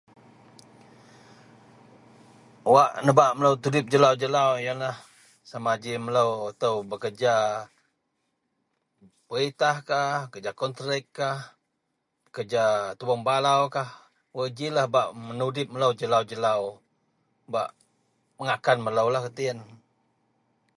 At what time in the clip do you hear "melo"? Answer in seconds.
3.37-3.51, 6.05-6.25, 15.73-15.89, 18.85-19.03